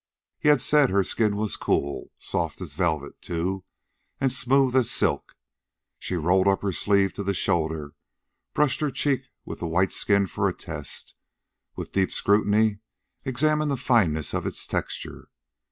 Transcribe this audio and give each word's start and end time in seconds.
He 0.39 0.49
had 0.49 0.61
said 0.61 0.89
her 0.89 1.03
skin 1.03 1.35
was 1.35 1.55
cool 1.55 2.09
soft 2.17 2.59
as 2.59 2.73
velvet, 2.73 3.21
too, 3.21 3.65
and 4.19 4.33
smooth 4.33 4.75
as 4.75 4.89
silk. 4.89 5.35
She 5.99 6.15
rolled 6.15 6.47
up 6.47 6.63
her 6.63 6.71
sleeve 6.71 7.13
to 7.13 7.23
the 7.23 7.35
shoulder, 7.35 7.93
brushed 8.55 8.79
her 8.79 8.89
cheek 8.89 9.25
with 9.45 9.59
the 9.59 9.67
white 9.67 9.91
skin 9.91 10.25
for 10.25 10.47
a 10.47 10.55
test, 10.55 11.13
with 11.75 11.91
deep 11.91 12.11
scrutiny 12.11 12.79
examined 13.25 13.69
the 13.69 13.77
fineness 13.77 14.33
of 14.33 14.47
its 14.47 14.65
texture. 14.65 15.27